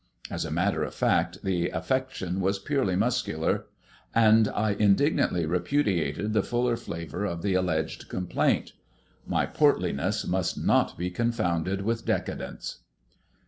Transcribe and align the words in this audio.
As 0.31 0.45
a 0.45 0.49
matter 0.51 0.83
of 0.83 0.95
fact 0.95 1.43
the 1.43 1.69
affection 1.69 2.39
was 2.41 2.57
purely 2.57 2.95
muscular, 2.95 3.67
and 4.15 4.47
I 4.47 4.71
indignantly 4.71 5.45
repudiated 5.45 6.33
the 6.33 6.41
fuller 6.41 6.75
flavour 6.75 7.23
of 7.23 7.43
the 7.43 7.53
alleged 7.53 8.09
complaint. 8.09 8.73
My 9.27 9.45
portliness 9.45 10.25
must 10.25 10.57
not 10.57 10.97
be 10.97 11.11
confounded 11.11 11.81
with 11.81 12.03
decadence. 12.03 12.79